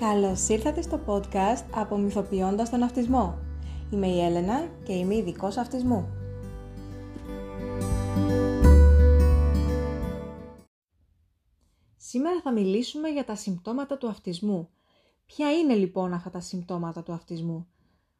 [0.00, 3.38] Καλώς ήρθατε στο podcast «Απομυθοποιώντας τον αυτισμό».
[3.90, 6.08] Είμαι η Έλενα και είμαι ειδικός αυτισμού.
[11.96, 14.68] Σήμερα θα μιλήσουμε για τα συμπτώματα του αυτισμού.
[15.26, 17.66] Ποια είναι λοιπόν αυτά τα συμπτώματα του αυτισμού;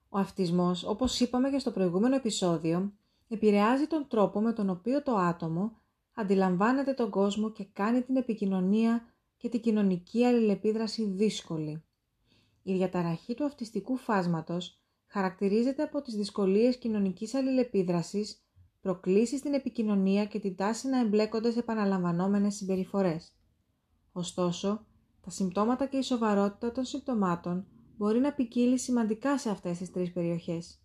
[0.09, 2.93] Ο αυτισμός, όπως είπαμε και στο προηγούμενο επεισόδιο,
[3.29, 5.73] επηρεάζει τον τρόπο με τον οποίο το άτομο
[6.15, 9.05] αντιλαμβάνεται τον κόσμο και κάνει την επικοινωνία
[9.41, 11.83] και την κοινωνική αλληλεπίδραση δύσκολη.
[12.63, 18.45] Η διαταραχή του αυτιστικού φάσματος χαρακτηρίζεται από τις δυσκολίες κοινωνικής αλληλεπίδρασης,
[18.81, 23.33] προκλήσεις στην επικοινωνία και την τάση να εμπλέκονται σε επαναλαμβανόμενες συμπεριφορές.
[24.13, 24.87] Ωστόσο,
[25.21, 30.13] τα συμπτώματα και η σοβαρότητα των συμπτωμάτων μπορεί να ποικίλει σημαντικά σε αυτές τις τρεις
[30.13, 30.83] περιοχές.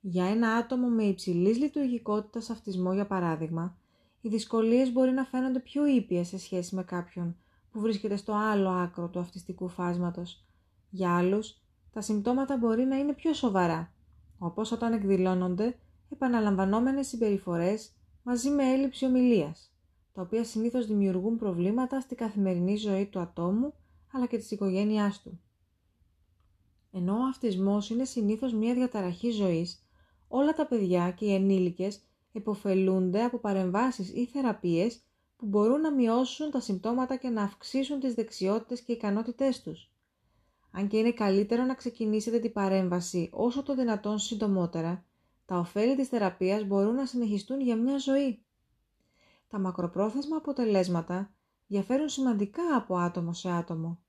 [0.00, 3.78] Για ένα άτομο με υψηλής λειτουργικότητας αυτισμό, για παράδειγμα,
[4.20, 7.36] οι δυσκολίες μπορεί να φαίνονται πιο ήπιες σε σχέση με κάποιον
[7.72, 10.44] που βρίσκεται στο άλλο άκρο του αυτιστικού φάσματος.
[10.90, 11.60] Για άλλους,
[11.92, 13.92] τα συμπτώματα μπορεί να είναι πιο σοβαρά,
[14.38, 17.92] όπως όταν εκδηλώνονται επαναλαμβανόμενες συμπεριφορές
[18.22, 19.74] μαζί με έλλειψη ομιλίας,
[20.12, 23.74] τα οποία συνήθως δημιουργούν προβλήματα στη καθημερινή ζωή του ατόμου
[24.12, 25.40] αλλά και της οικογένειάς του.
[26.90, 29.86] Ενώ ο αυτισμός είναι συνήθως μια διαταραχή ζωής,
[30.28, 32.00] όλα τα παιδιά και οι ενήλικες
[32.32, 35.02] εποφελούνται από παρεμβάσεις ή θεραπείες
[35.42, 39.90] που μπορούν να μειώσουν τα συμπτώματα και να αυξήσουν τις δεξιότητες και ικανότητές τους.
[40.70, 45.04] Αν και είναι καλύτερο να ξεκινήσετε την παρέμβαση όσο το δυνατόν συντομότερα,
[45.44, 48.44] τα ωφέλη της θεραπείας μπορούν να συνεχιστούν για μια ζωή.
[49.48, 51.34] Τα μακροπρόθεσμα αποτελέσματα
[51.66, 54.02] διαφέρουν σημαντικά από άτομο σε άτομο.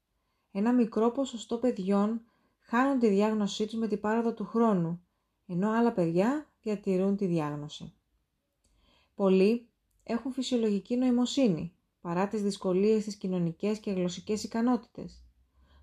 [0.52, 2.22] Ένα μικρό ποσοστό παιδιών
[2.60, 5.04] χάνουν τη διάγνωσή τους με την πάροδο του χρόνου,
[5.46, 7.94] ενώ άλλα παιδιά διατηρούν τη διάγνωση.
[9.16, 9.68] Πολλοί
[10.04, 15.24] έχουν φυσιολογική νοημοσύνη, παρά τις δυσκολίες στις κοινωνικές και γλωσσικές ικανότητες.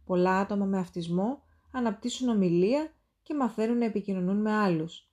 [0.05, 5.11] Πολλά άτομα με αυτισμό αναπτύσσουν ομιλία και μαθαίνουν να επικοινωνούν με άλλους.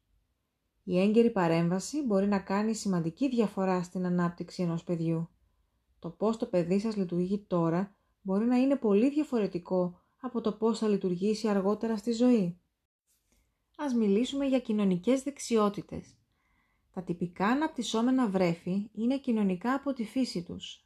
[0.83, 5.29] Η έγκαιρη παρέμβαση μπορεί να κάνει σημαντική διαφορά στην ανάπτυξη ενός παιδιού.
[5.99, 10.79] Το πώς το παιδί σας λειτουργεί τώρα μπορεί να είναι πολύ διαφορετικό από το πώς
[10.79, 12.59] θα λειτουργήσει αργότερα στη ζωή.
[13.77, 16.16] Ας μιλήσουμε για κοινωνικές δεξιότητες.
[16.97, 20.85] Τα τυπικά αναπτυσσόμενα βρέφη είναι κοινωνικά από τη φύση τους.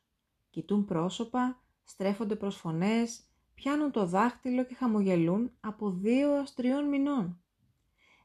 [0.49, 3.23] Κοιτούν πρόσωπα, στρέφονται προς φωνές,
[3.53, 7.41] πιάνουν το δάχτυλο και χαμογελούν από 2 έως 3 μηνών.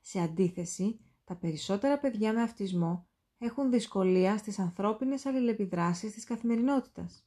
[0.01, 3.07] Σε αντίθεση, τα περισσότερα παιδιά με αυτισμό
[3.39, 7.27] έχουν δυσκολία στις ανθρώπινες αλληλεπιδράσεις της καθημερινότητας.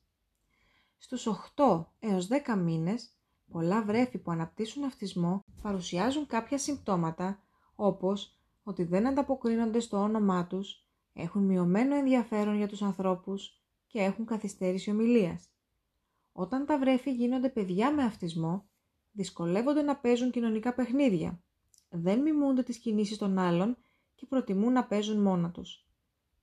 [0.97, 3.09] Στους 8 έως 10 μήνες,
[3.51, 7.43] πολλά βρέφη που αναπτύσσουν αυτισμό παρουσιάζουν κάποια συμπτώματα
[7.75, 8.38] όπως
[8.69, 14.89] ότι δεν ανταποκρίνονται στο όνομά τους, έχουν μειωμένο ενδιαφέρον για τους ανθρώπους και έχουν καθυστέρηση
[14.89, 15.49] ομιλίας.
[16.31, 18.69] Όταν τα βρέφη γίνονται παιδιά με αυτισμό,
[19.11, 21.43] δυσκολεύονται να παίζουν κοινωνικά παιχνίδια,
[21.89, 23.77] δεν μιμούνται τις κινήσεις των άλλων
[24.15, 25.87] και προτιμούν να παίζουν μόνα τους.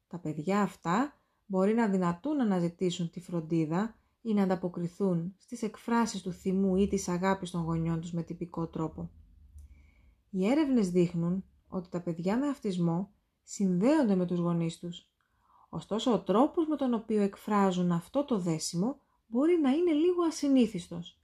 [0.07, 6.23] Τα παιδιά αυτά μπορεί να δυνατούν να αναζητήσουν τη φροντίδα ή να ανταποκριθούν στις εκφράσεις
[6.23, 9.11] του θυμού ή της αγάπης των γονιών τους με τυπικό τρόπο.
[10.31, 13.13] Οι έρευνες δείχνουν ότι τα παιδιά με αυτισμό
[13.43, 15.11] συνδέονται με τους γονείς τους.
[15.69, 21.21] Ωστόσο, ο τρόπος με τον οποίο εκφράζουν αυτό το δέσιμο μπορεί να είναι λίγο ασυνήθιστος.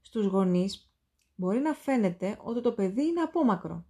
[0.00, 0.92] Στους γονείς
[1.34, 3.84] μπορεί να φαίνεται ότι το παιδί είναι απόμακρο.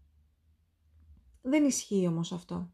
[1.42, 2.72] Δεν ισχύει όμως αυτό.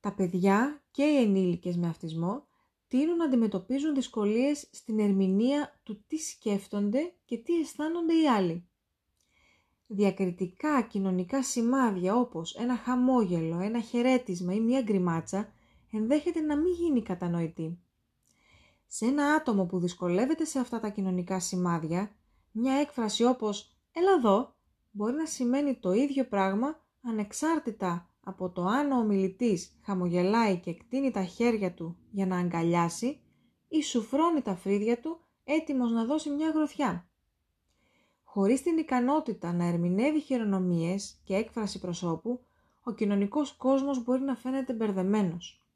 [0.00, 2.46] Τα παιδιά και οι ενήλικες με αυτισμό
[2.88, 8.69] τείνουν να αντιμετωπίζουν δυσκολίες στην ερμηνεία του τι σκέφτονται και τι αισθάνονται οι άλλοι
[9.92, 15.52] διακριτικά κοινωνικά σημάδια όπως ένα χαμόγελο, ένα χαιρέτισμα ή μία γκριμάτσα
[15.92, 17.78] ενδέχεται να μην γίνει κατανοητή.
[18.86, 22.10] Σε ένα άτομο που δυσκολεύεται σε αυτά τα κοινωνικά σημάδια,
[22.50, 24.54] μια έκφραση όπως «έλα εδώ»
[24.90, 31.10] μπορεί να σημαίνει το ίδιο πράγμα ανεξάρτητα από το αν ο ομιλητής χαμογελάει και εκτείνει
[31.10, 33.20] τα χέρια του για να αγκαλιάσει
[33.68, 37.09] ή σουφρώνει τα φρύδια του έτοιμος να δώσει μια γροθιά.
[38.32, 42.40] Χωρίς την ικανότητα να ερμηνεύει χειρονομίες και έκφραση προσώπου,
[42.82, 45.66] ο κοινωνικός κόσμος μπορεί να φαίνεται μπερδεμένος.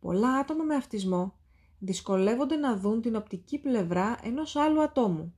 [0.00, 1.34] Πολλά άτομα με αυτισμό
[1.78, 5.34] δυσκολεύονται να δουν την οπτική πλευρά ενός άλλου ατόμου.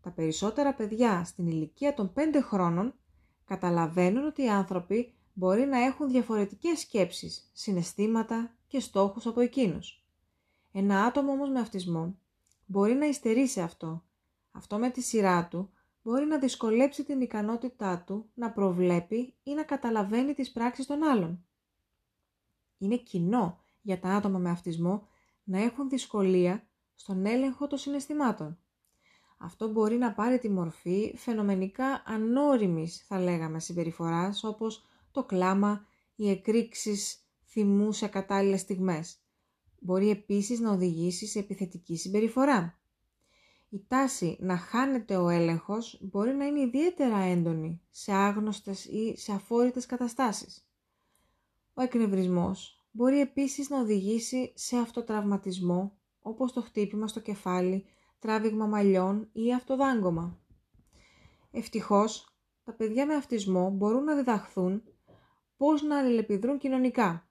[0.00, 2.94] Τα περισσότερα παιδιά στην ηλικία των 5 χρόνων
[3.44, 10.04] καταλαβαίνουν ότι οι άνθρωποι μπορεί να έχουν διαφορετικές σκέψεις, συναισθήματα και στόχους από εκείνους.
[10.72, 12.18] Ένα άτομο όμως με αυτισμό
[12.66, 14.04] μπορεί να υστερεί σε αυτό
[14.56, 15.70] αυτό με τη σειρά του
[16.02, 21.46] μπορεί να δυσκολέψει την ικανότητά του να προβλέπει ή να καταλαβαίνει τις πράξεις των άλλων.
[22.78, 25.08] Είναι κοινό για τα άτομα με αυτισμό
[25.44, 28.58] να έχουν δυσκολία στον έλεγχο των συναισθημάτων.
[29.38, 36.30] Αυτό μπορεί να πάρει τη μορφή φαινομενικά ανώριμης, θα λέγαμε, συμπεριφοράς, όπως το κλάμα, οι
[36.30, 39.18] εκρήξεις θυμού σε κατάλληλες στιγμές.
[39.80, 42.78] Μπορεί επίσης να οδηγήσει σε επιθετική συμπεριφορά.
[43.68, 49.32] Η τάση να χάνεται ο έλεγχος μπορεί να είναι ιδιαίτερα έντονη σε άγνωστες ή σε
[49.32, 50.68] αφόρητες καταστάσεις.
[51.74, 57.84] Ο εκνευρισμός μπορεί επίσης να οδηγήσει σε αυτοτραυματισμό, όπως το χτύπημα στο κεφάλι,
[58.18, 60.38] τράβηγμα μαλλιών ή αυτοδάγκωμα.
[61.50, 62.28] Ευτυχώς,
[62.64, 64.82] τα παιδιά με αυτισμό μπορούν να διδαχθούν
[65.56, 67.28] πώς να αλληλεπιδρούν κοινωνικά,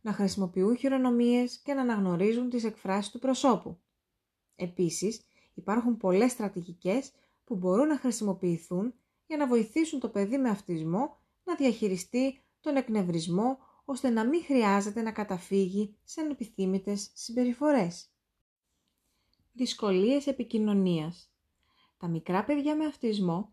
[0.00, 3.78] να χρησιμοποιούν χειρονομίες και να αναγνωρίζουν τις εκφράσεις του προσώπου.
[4.56, 5.20] Επίσης,
[5.56, 7.12] υπάρχουν πολλές στρατηγικές
[7.44, 8.94] που μπορούν να χρησιμοποιηθούν
[9.26, 15.02] για να βοηθήσουν το παιδί με αυτισμό να διαχειριστεί τον εκνευρισμό ώστε να μην χρειάζεται
[15.02, 18.10] να καταφύγει σε ανεπιθύμητες συμπεριφορές.
[19.52, 21.30] Δυσκολίες επικοινωνίας
[21.96, 23.52] Τα μικρά παιδιά με αυτισμό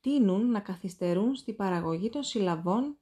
[0.00, 2.96] τείνουν να καθυστερούν στη παραγωγή των συλλαβών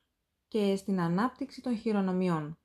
[0.49, 2.59] και στην ανάπτυξη των χειρονομιών.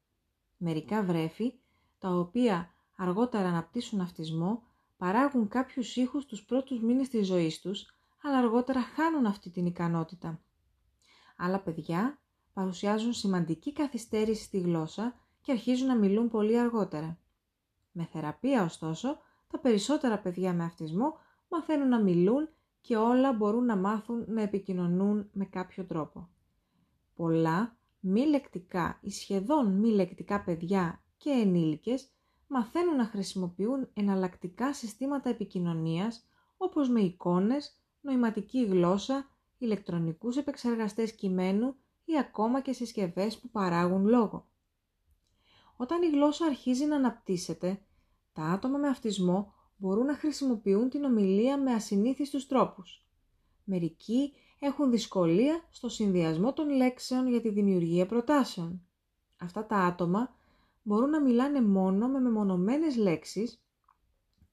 [0.58, 1.54] Μερικά βρέφη,
[2.00, 4.64] τα οποία αργότερα αναπτύσσουν αυτισμό,
[4.97, 7.86] παράγουν κάποιους ήχους τους πρώτους μήνες της ζωής τους,
[8.21, 10.42] αλλά αργότερα χάνουν αυτή την ικανότητα.
[11.38, 12.19] Άλλα παιδιά
[12.53, 17.19] παρουσιάζουν σημαντική καθυστέρηση στη γλώσσα και αρχίζουν να μιλούν πολύ αργότερα.
[17.92, 21.18] Με θεραπεία, ωστόσο, τα περισσότερα παιδιά με αυτισμό
[21.48, 22.50] μαθαίνουν να μιλούν
[22.81, 26.30] και όλα μπορούν να μάθουν να επικοινωνούν με κάποιο τρόπο.
[27.15, 32.14] Πολλά μη λεκτικά ή σχεδόν μη λεκτικά παιδιά και ενήλικες
[32.47, 36.27] μαθαίνουν να χρησιμοποιούν εναλλακτικά συστήματα επικοινωνίας
[36.57, 41.75] όπως με εικόνες, νοηματική γλώσσα, ηλεκτρονικούς επεξεργαστές κειμένου
[42.06, 44.47] ή ακόμα και συσκευές που παράγουν λόγο.
[45.77, 47.81] Όταν η γλώσσα αρχίζει να αναπτύσσεται,
[48.33, 53.06] τα άτομα με αυτισμό μπορούν να χρησιμοποιούν την ομιλία με ασυνήθιστους τρόπους.
[53.63, 58.81] Μερικοί έχουν δυσκολία στο συνδυασμό των λέξεων για τη δημιουργία προτάσεων.
[59.38, 60.36] Αυτά τα άτομα
[60.88, 63.64] μπορούν να μιλάνε μόνο με μεμονωμένες λέξεις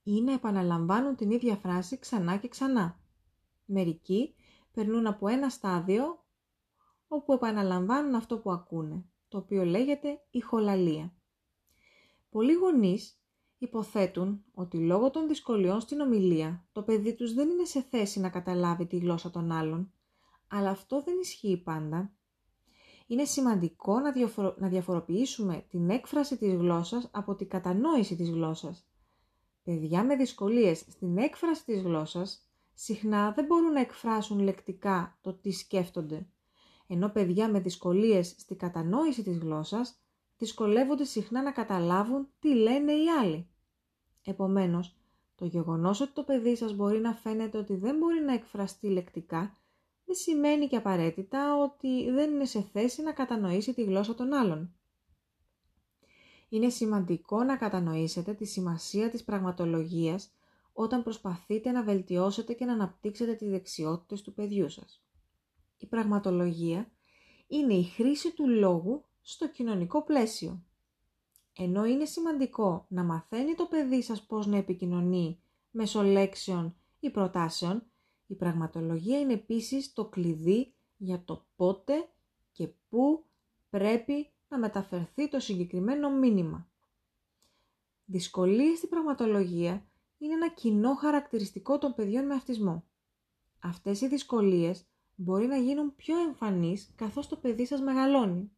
[0.02, 3.00] ή να επαναλαμβάνουν την ίδια φράση ξανά και ξανά.
[3.64, 4.34] Μερικοί
[4.72, 6.24] περνούν από ένα στάδιο
[7.08, 11.14] όπου επαναλαμβάνουν αυτό που ακούνε, το οποίο λέγεται ηχολαλία.
[12.30, 13.20] Πολλοί γονείς
[13.58, 18.28] υποθέτουν ότι λόγω των δυσκολιών στην ομιλία το παιδί τους δεν είναι σε θέση να
[18.30, 19.92] καταλάβει τη γλώσσα των άλλων,
[20.48, 22.12] αλλά αυτό δεν ισχύει πάντα.
[23.12, 24.12] Είναι σημαντικό να,
[24.58, 28.86] να διαφοροποιήσουμε την έκφραση της γλώσσας από την κατανόηση της γλώσσας.
[29.64, 35.50] Παιδιά με δυσκολίες στην έκφραση της γλώσσας συχνά δεν μπορούν να εκφράσουν λεκτικά το τι
[35.50, 36.26] σκέφτονται,
[36.86, 40.00] ενώ παιδιά με δυσκολίες στην κατανόηση της γλώσσας
[40.38, 43.48] δυσκολεύονται συχνά να καταλάβουν τι λένε οι άλλοι.
[44.24, 44.96] Επομένως,
[45.34, 49.56] το γεγονός ότι το παιδί σας μπορεί να φαίνεται ότι δεν μπορεί να εκφραστεί λεκτικά,
[50.04, 54.74] δεν σημαίνει και απαραίτητα ότι δεν είναι σε θέση να κατανοήσει τη γλώσσα των άλλων.
[56.48, 60.32] Είναι σημαντικό να κατανοήσετε τη σημασία της πραγματολογίας
[60.72, 65.04] όταν προσπαθείτε να βελτιώσετε και να αναπτύξετε τις δεξιότητες του παιδιού σας.
[65.78, 66.90] Η πραγματολογία
[67.46, 70.62] είναι η χρήση του λόγου στο κοινωνικό πλαίσιο.
[71.56, 77.86] Ενώ είναι σημαντικό να μαθαίνει το παιδί σας πώς να επικοινωνεί μέσω λέξεων ή προτάσεων,
[78.32, 82.08] η πραγματολογία είναι επίσης το κλειδί για το πότε
[82.52, 83.24] και πού
[83.70, 86.68] πρέπει να μεταφερθεί το συγκεκριμένο μήνυμα.
[88.04, 89.86] Δυσκολίες στην πραγματολογία
[90.18, 92.84] είναι ένα κοινό χαρακτηριστικό των παιδιών με αυτισμό.
[93.60, 94.84] Αυτές οι δυσκολίες
[95.14, 98.50] μπορεί να γίνουν πιο εμφανείς καθώς το παιδί σας μεγαλώνει.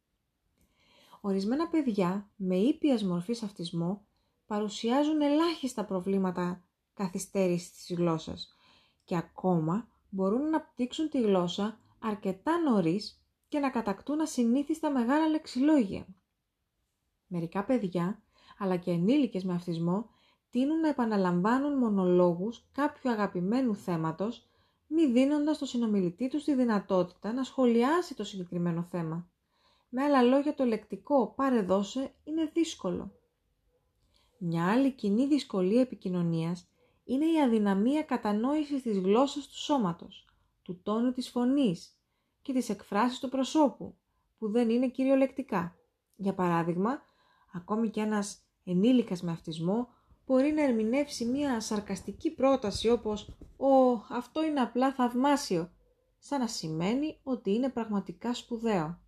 [1.21, 4.05] Ορισμένα παιδιά με ήπιας μορφής αυτισμό
[4.45, 6.63] παρουσιάζουν ελάχιστα προβλήματα
[6.93, 8.54] καθυστέρησης της γλώσσας
[9.05, 16.05] και ακόμα μπορούν να αναπτύξουν τη γλώσσα αρκετά νωρίς και να κατακτούν ασυνήθιστα μεγάλα λεξιλόγια.
[17.27, 18.23] Μερικά παιδιά,
[18.57, 20.09] αλλά και ενήλικες με αυτισμό,
[20.49, 24.49] τείνουν να επαναλαμβάνουν μονολόγους κάποιου αγαπημένου θέματος,
[24.87, 29.29] μη δίνοντας στο συνομιλητή τους τη δυνατότητα να σχολιάσει το συγκεκριμένο θέμα.
[29.89, 33.11] Με άλλα λόγια το λεκτικό «πάρε δώσε» είναι δύσκολο.
[34.37, 36.67] Μια άλλη κοινή δυσκολία επικοινωνίας
[37.05, 40.27] είναι η αδυναμία κατανόησης της γλώσσας του σώματος,
[40.61, 41.99] του τόνου της φωνής
[42.41, 43.95] και της εκφράσης του προσώπου,
[44.37, 45.75] που δεν είναι κυριολεκτικά.
[46.15, 47.01] Για παράδειγμα,
[47.53, 49.87] ακόμη και ένας ενήλικας με αυτισμό
[50.25, 55.71] μπορεί να ερμηνεύσει μία σαρκαστική πρόταση όπως «Ω, αυτό είναι απλά θαυμάσιο»,
[56.19, 58.99] σαν να σημαίνει ότι είναι πραγματικά σπουδαίο.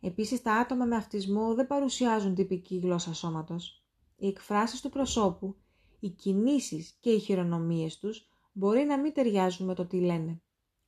[0.00, 3.84] Επίσης, τα άτομα με αυτισμό δεν παρουσιάζουν τυπική γλώσσα σώματος.
[4.16, 5.56] Οι εκφράσεις του προσώπου,
[6.06, 10.40] οι κινήσεις και οι χειρονομίες τους μπορεί να μην ταιριάζουν με το τι λένε.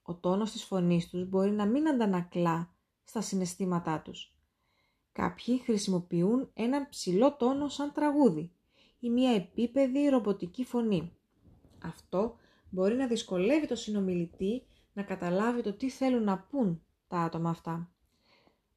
[0.02, 4.34] Ο τόνος της φωνής τους μπορεί να μην αντανακλά στα συναισθήματά τους.
[5.12, 8.52] Κάποιοι χρησιμοποιούν έναν ψηλό τόνο σαν τραγούδι
[8.98, 11.12] ή μια επίπεδη ρομποτική φωνή.
[11.82, 12.36] Αυτό
[12.70, 17.90] μπορεί να δυσκολεύει το συνομιλητή να καταλάβει το τι θέλουν να πούν τα άτομα αυτά.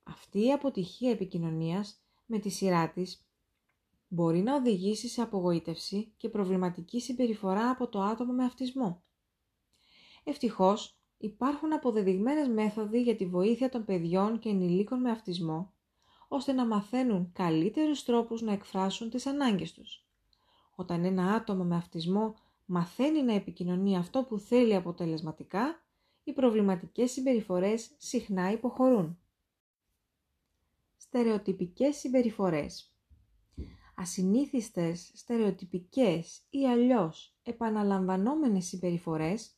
[0.03, 3.25] Αυτή η αποτυχία επικοινωνίας με τη σειρά της
[4.13, 9.03] μπορεί να οδηγήσει σε απογοήτευση και προβληματική συμπεριφορά από το άτομο με αυτισμό.
[10.23, 15.73] Ευτυχώς, υπάρχουν αποδεδειγμένες μέθοδοι για τη βοήθεια των παιδιών και ενηλίκων με αυτισμό,
[16.27, 20.05] ώστε να μαθαίνουν καλύτερους τρόπους να εκφράσουν τις ανάγκες τους.
[20.75, 25.81] Όταν ένα άτομο με αυτισμό μαθαίνει να επικοινωνεί αυτό που θέλει αποτελεσματικά,
[26.23, 29.19] οι προβληματικές συμπεριφορές συχνά υποχωρούν.
[30.97, 32.90] Στερεοτυπικές συμπεριφορές
[34.01, 39.51] Ασυνήθιστες, στερεοτυπικές ή αλλιώς επαναλαμβανόμενες συμπεριφορές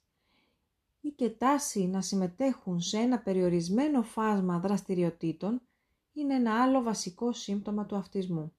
[1.02, 5.62] ή και τάση να συμμετέχουν σε ένα περιορισμένο φάσμα δραστηριοτήτων
[6.14, 8.54] είναι ένα άλλο βασικό σύμπτωμα του αυτισμού.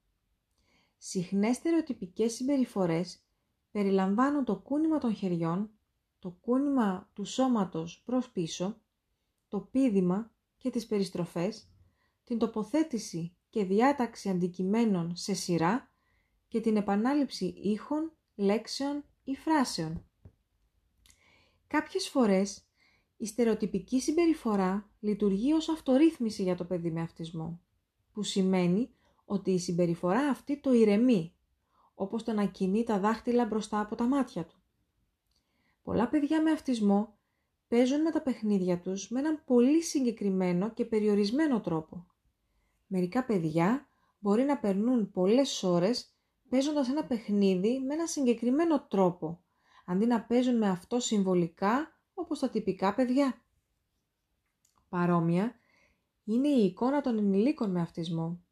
[0.99, 3.19] Συχνές στερεοτυπικές συμπεριφορές
[3.71, 5.71] περιλαμβάνουν το κούνημα των χεριών,
[6.19, 8.77] το κούνημα του σώματος προς πίσω,
[9.49, 11.69] το πίδημα και τις περιστροφές,
[12.25, 15.91] την τοποθέτηση και διάταξη αντικειμένων σε σειρά
[16.49, 20.05] και την επανάληψη ήχων, λέξεων ή φράσεων.
[21.67, 22.67] Κάποιες φορές
[23.17, 27.61] η στερεοτυπική συμπεριφορά λειτουργεί ως αυτορύθμιση για το παιδί με αυτισμό,
[28.13, 28.91] που σημαίνει
[29.25, 31.35] ότι η συμπεριφορά αυτή το ηρεμεί,
[31.95, 34.63] όπως το να κινεί τα δάχτυλα μπροστά από τα μάτια του.
[35.83, 37.19] Πολλά παιδιά με αυτισμό
[37.69, 42.07] παίζουν με τα παιχνίδια τους με έναν πολύ συγκεκριμένο και περιορισμένο τρόπο.
[42.87, 43.89] Μερικά παιδιά
[44.19, 46.15] μπορεί να περνούν πολλές ώρες
[46.49, 49.45] παίζοντας ένα παιχνίδι με ένα συγκεκριμένο τρόπο,
[49.87, 53.43] αντί να παίζουν με αυτό συμβολικά όπως τα τυπικά παιδιά.
[54.89, 55.55] Παρόμοια
[56.25, 58.45] είναι η εικόνα των ενηλίκων με αυτισμό.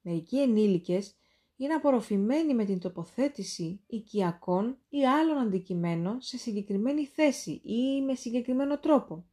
[0.00, 1.14] Μερικοί ενήλικες
[1.56, 8.78] είναι απορροφημένοι με την τοποθέτηση οικιακών ή άλλων αντικειμένων σε συγκεκριμένη θέση ή με συγκεκριμένο
[8.78, 9.26] τρόπο.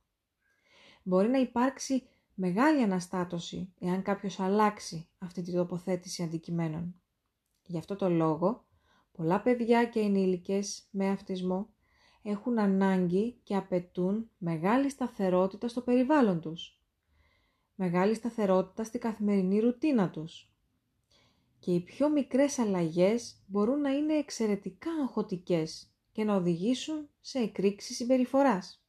[1.04, 6.96] Μπορεί να υπάρξει μεγάλη αναστάτωση εάν κάποιος αλλάξει αυτή την τοποθέτηση αντικειμένων.
[7.66, 8.66] Γι' αυτό το λόγο,
[9.12, 11.74] πολλά παιδιά και ενήλικες με αυτισμό
[12.22, 16.82] έχουν ανάγκη και απαιτούν μεγάλη σταθερότητα στο περιβάλλον τους.
[17.76, 20.52] Μεγάλη σταθερότητα στη καθημερινή ρουτίνα τους.
[21.60, 27.94] Και οι πιο μικρές αλλαγές μπορούν να είναι εξαιρετικά αγχωτικές και να οδηγήσουν σε εκρήξη
[27.94, 28.83] συμπεριφοράς.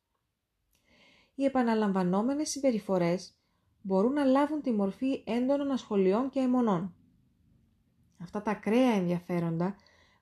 [1.35, 3.35] Οι επαναλαμβανόμενες συμπεριφορές
[3.83, 6.95] μπορούν να λάβουν τη μορφή έντονων ασχολιών και αιμονών.
[8.19, 9.77] Αυτά τα ακραία ενδιαφέροντα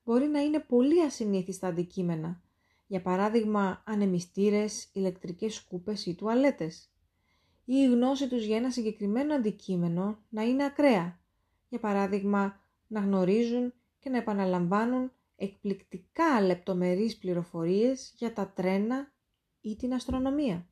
[0.04, 2.42] μπορεί να είναι πολύ ασυνήθιστα αντικείμενα,
[2.86, 6.90] για παράδειγμα ανεμιστήρες, ηλεκτρικές σκούπες ή τουαλέτες.
[7.64, 11.20] Ή η γνώση τους για ένα συγκεκριμένο αντικείμενο να είναι ακραία,
[11.68, 19.12] για παράδειγμα να γνωρίζουν και να επαναλαμβάνουν εκπληκτικά λεπτομερείς πληροφορίες για τα τρένα
[19.60, 20.71] ή την αστρονομία.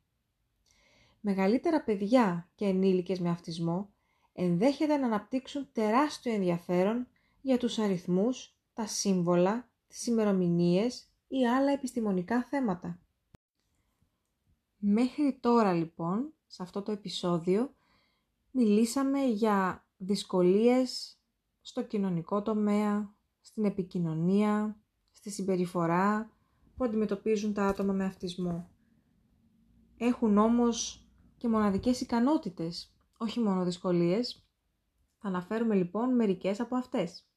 [1.21, 3.93] Μεγαλύτερα παιδιά και ενήλικες με αυτισμό
[4.33, 7.07] ενδέχεται να αναπτύξουν τεράστιο ενδιαφέρον
[7.41, 12.99] για τους αριθμούς, τα σύμβολα, τις ημερομηνίες ή άλλα επιστημονικά θέματα.
[14.77, 17.73] Μέχρι τώρα λοιπόν, σε αυτό το επεισόδιο,
[18.51, 21.19] μιλήσαμε για δυσκολίες
[21.61, 26.31] στο κοινωνικό τομέα, στην επικοινωνία, στη συμπεριφορά
[26.75, 28.69] που αντιμετωπίζουν τα άτομα με αυτισμό.
[29.97, 31.00] Έχουν όμως
[31.41, 34.45] και μοναδικές ικανότητες, όχι μόνο δυσκολίες.
[35.17, 37.27] Θα αναφέρουμε λοιπόν μερικές από αυτές.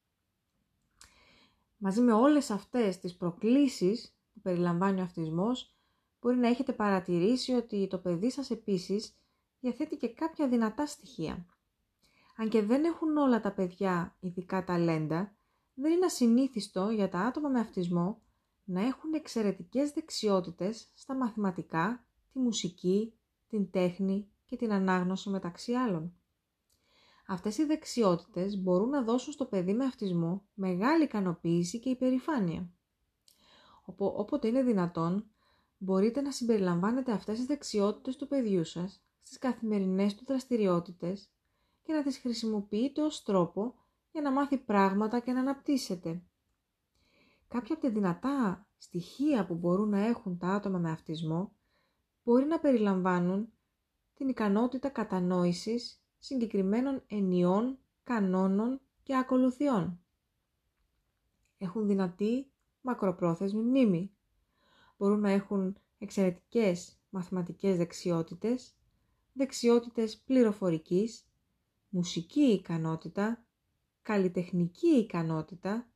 [1.76, 5.76] Μαζί με όλες αυτές τις προκλήσεις που περιλαμβάνει ο αυτισμός,
[6.20, 9.16] μπορεί να έχετε παρατηρήσει ότι το παιδί σας επίσης
[9.60, 11.46] διαθέτει και κάποια δυνατά στοιχεία.
[12.36, 15.36] Αν και δεν έχουν όλα τα παιδιά ειδικά ταλέντα,
[15.74, 18.22] δεν είναι ασυνήθιστο για τα άτομα με αυτισμό
[18.64, 23.14] να έχουν εξαιρετικές δεξιότητες στα μαθηματικά, τη μουσική,
[23.54, 26.12] την τέχνη και την ανάγνωση μεταξύ άλλων.
[27.26, 32.70] Αυτές οι δεξιότητες μπορούν να δώσουν στο παιδί με αυτισμό μεγάλη ικανοποίηση και υπερηφάνεια.
[33.96, 35.30] Όποτε είναι δυνατόν,
[35.78, 41.30] μπορείτε να συμπεριλαμβάνετε αυτές τις δεξιότητες του παιδιού σας στις καθημερινές του δραστηριότητες
[41.82, 43.74] και να τις χρησιμοποιείτε ως τρόπο
[44.12, 46.22] για να μάθει πράγματα και να αναπτύσσεται.
[47.48, 51.53] Κάποια από τα δυνατά στοιχεία που μπορούν να έχουν τα άτομα με αυτισμό
[52.24, 53.52] μπορεί να περιλαμβάνουν
[54.14, 60.00] την ικανότητα κατανόησης συγκεκριμένων ενιών, κανόνων και ακολουθιών.
[61.58, 62.50] Έχουν δυνατή
[62.80, 64.12] μακροπρόθεσμη μνήμη.
[64.96, 68.74] μπορούν να έχουν εξαιρετικές μαθηματικές δεξιότητες,
[69.32, 71.28] δεξιότητες πληροφορικής,
[71.88, 73.44] μουσική ικανότητα,
[74.02, 75.88] καλλιτεχνική ικανότητα,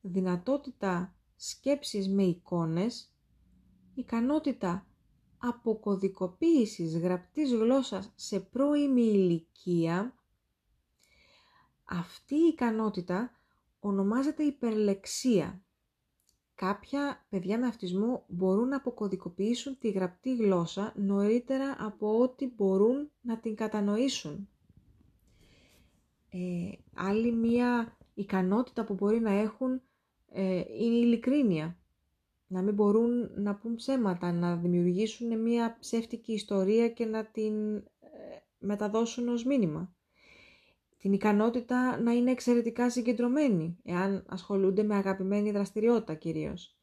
[0.00, 3.14] δυνατότητα σκέψης με εικόνες,
[3.94, 4.89] ικανότητα
[5.40, 10.14] αποκωδικοποίησης γραπτής γλώσσας σε πρώιμη ηλικία,
[11.84, 13.30] αυτή η ικανότητα
[13.80, 15.62] ονομάζεται υπερλεξία.
[16.54, 23.38] Κάποια παιδιά με αυτισμό μπορούν να αποκωδικοποιήσουν τη γραπτή γλώσσα νωρίτερα από ό,τι μπορούν να
[23.38, 24.48] την κατανοήσουν.
[26.30, 29.82] Ε, άλλη μία ικανότητα που μπορεί να έχουν
[30.32, 31.79] ε, είναι η ειλικρίνεια.
[32.52, 37.82] Να μην μπορούν να πούν ψέματα, να δημιουργήσουν μία ψεύτικη ιστορία και να την ε,
[38.58, 39.94] μεταδώσουν ως μήνυμα.
[40.98, 46.76] Την ικανότητα να είναι εξαιρετικά συγκεντρωμένοι, εάν ασχολούνται με αγαπημένη δραστηριότητα κυρίως.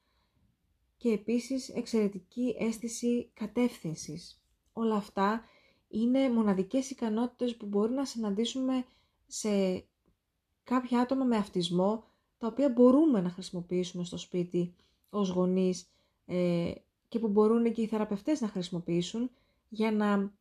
[0.97, 4.43] Και επίσης εξαιρετική αίσθηση κατεύθυνσης.
[4.73, 5.43] Όλα αυτά
[5.87, 8.85] είναι μοναδικές ικανότητες που μπορεί να συναντήσουμε
[9.27, 9.83] σε
[10.63, 12.03] κάποια άτομα με αυτισμό,
[12.37, 14.75] τα οποία μπορούμε να χρησιμοποιήσουμε στο σπίτι
[15.09, 15.89] ως γονείς
[16.25, 16.71] ε,
[17.07, 19.29] και που μπορούν και οι θεραπευτές να χρησιμοποιήσουν
[19.69, 20.33] για να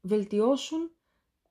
[0.00, 0.90] βελτιώσουν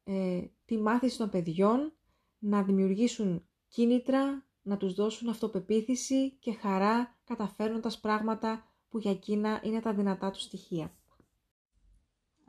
[0.03, 1.93] ε, τη μάθηση των παιδιών,
[2.39, 9.79] να δημιουργήσουν κίνητρα, να τους δώσουν αυτοπεποίθηση και χαρά καταφέρνοντας πράγματα που για εκείνα είναι
[9.79, 10.95] τα δυνατά τους στοιχεία.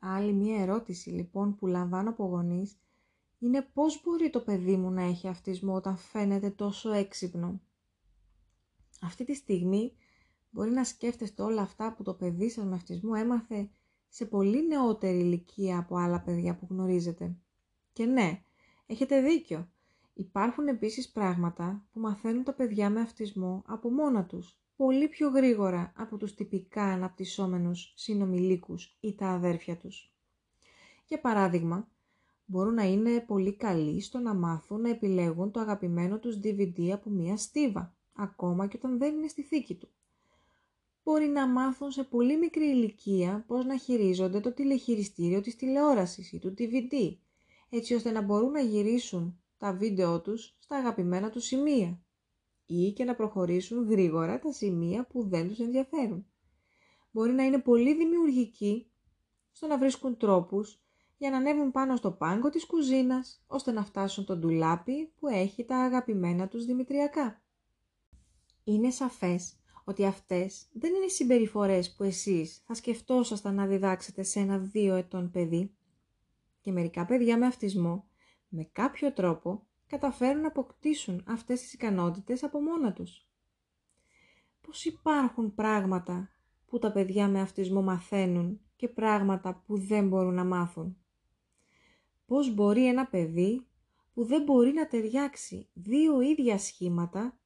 [0.00, 2.76] Άλλη μία ερώτηση λοιπόν που λαμβάνω από γονείς
[3.38, 7.60] είναι πώς μπορεί το παιδί μου να έχει αυτισμό όταν φαίνεται τόσο έξυπνο.
[9.02, 9.92] Αυτή τη στιγμή
[10.50, 13.70] μπορεί να σκέφτεστε όλα αυτά που το παιδί σας με αυτισμό έμαθε
[14.08, 17.36] σε πολύ νεότερη ηλικία από άλλα παιδιά που γνωρίζετε.
[17.92, 18.42] Και ναι,
[18.86, 19.68] έχετε δίκιο.
[20.14, 25.92] Υπάρχουν επίσης πράγματα που μαθαίνουν τα παιδιά με αυτισμό από μόνα τους, πολύ πιο γρήγορα
[25.96, 30.14] από τους τυπικά αναπτυσσόμενους συνομιλίκους ή τα αδέρφια τους.
[31.06, 31.88] Για παράδειγμα,
[32.44, 37.10] μπορούν να είναι πολύ καλοί στο να μάθουν να επιλέγουν το αγαπημένο τους DVD από
[37.10, 39.88] μία στίβα, ακόμα και όταν δεν είναι στη θήκη του.
[41.04, 46.38] Μπορεί να μάθουν σε πολύ μικρή ηλικία πώς να χειρίζονται το τηλεχειριστήριο της τηλεόρασης ή
[46.38, 47.16] του DVD,
[47.68, 52.00] έτσι ώστε να μπορούν να γυρίσουν τα βίντεο τους στα αγαπημένα τους σημεία
[52.66, 56.26] ή και να προχωρήσουν γρήγορα τα σημεία που δεν τους ενδιαφέρουν.
[57.10, 58.90] Μπορεί να είναι πολύ δημιουργικοί
[59.52, 60.80] στο να βρίσκουν τρόπους
[61.16, 65.64] για να ανέβουν πάνω στο πάγκο της κουζίνας, ώστε να φτάσουν το ντουλάπι που έχει
[65.64, 67.40] τα αγαπημένα τους δημητριακά.
[68.68, 74.58] Είναι σαφές ότι αυτές δεν είναι συμπεριφορές που εσείς θα σκεφτόσασταν να διδάξετε σε ένα
[74.58, 75.76] δύο ετών παιδί
[76.60, 78.08] και μερικά παιδιά με αυτισμό
[78.48, 83.28] με κάποιο τρόπο καταφέρουν να αποκτήσουν αυτές τις ικανότητες από μόνα τους.
[84.60, 86.30] Πώς υπάρχουν πράγματα
[86.66, 90.96] που τα παιδιά με αυτισμό μαθαίνουν και πράγματα που δεν μπορούν να μάθουν;
[92.26, 93.66] Πώς μπορεί ένα παιδί
[94.12, 97.38] που δεν μπορεί να ταιριάξει δύο ίδια σχήματα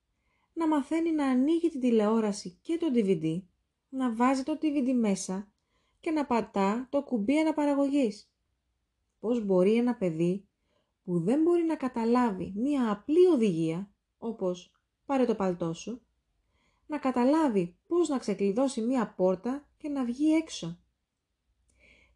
[0.53, 3.43] να μαθαίνει να ανοίγει την τηλεόραση και το DVD,
[3.89, 5.53] να βάζει το DVD μέσα
[6.01, 8.33] και να πατά το κουμπί αναπαραγωγής.
[9.21, 10.49] Πώς μπορεί ένα παιδί
[11.05, 14.73] που δεν μπορεί να καταλάβει μία απλή οδηγία, όπως
[15.07, 16.03] πάρε το παλτό σου,
[16.87, 20.79] να καταλάβει πώς να ξεκλειδώσει μία πόρτα και να βγει έξω.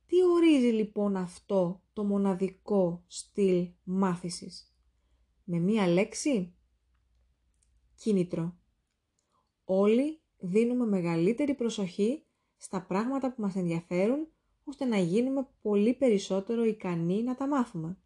[0.06, 4.74] Τι ορίζει λοιπόν αυτό το μοναδικό στυλ μάθησης;
[5.44, 6.54] Με μία λέξη;
[7.96, 8.56] Κίνητρο.
[9.64, 12.24] Όλοι δίνουμε μεγαλύτερη προσοχή
[12.56, 14.28] στα πράγματα που μας ενδιαφέρουν,
[14.64, 17.98] ώστε να γίνουμε πολύ περισσότερο ικανοί να τα μάθουμε.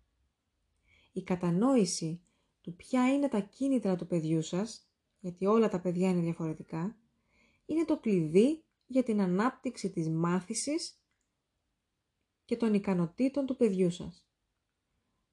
[1.13, 2.21] Η κατανόηση
[2.61, 4.89] του ποια είναι τα κίνητρα του παιδιού σας,
[5.21, 6.97] γιατί όλα τα παιδιά είναι διαφορετικά,
[7.67, 11.03] είναι το κλειδί για την ανάπτυξη της μάθησης
[12.45, 14.29] και των ικανοτήτων του παιδιού σας.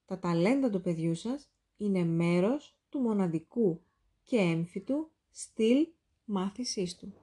[0.05, 3.81] Τα ταλέντα του παιδιού σας είναι μέρος του μοναδικού
[4.25, 5.87] και έμφυτου στυλ
[6.25, 7.13] μάθησής του.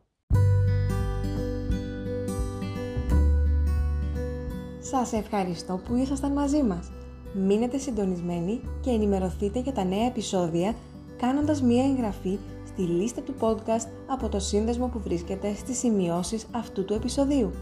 [4.80, 6.90] Σας ευχαριστώ που ήσασταν μαζί μας.
[7.34, 10.74] Μείνετε συντονισμένοι και ενημερωθείτε για τα νέα επεισόδια
[11.16, 16.84] κάνοντας μία εγγραφή στη λίστα του podcast από το σύνδεσμο που βρίσκεται στις σημειώσεις αυτού
[16.84, 17.52] του επεισοδίου.